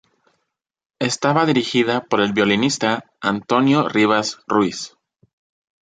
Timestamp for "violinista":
2.33-3.03